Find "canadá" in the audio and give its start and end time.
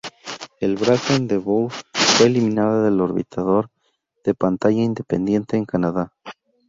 5.65-6.11